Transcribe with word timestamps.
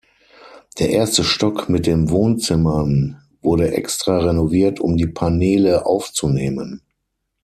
Der 0.79 0.89
erste 0.89 1.23
Stock 1.23 1.69
mit 1.69 1.85
dem 1.85 2.09
Wohnzimmern 2.09 3.21
wurde 3.43 3.73
extra 3.75 4.17
renoviert, 4.17 4.79
um 4.79 4.97
die 4.97 5.05
Paneele 5.05 5.85
aufzunehmen. 5.85 6.81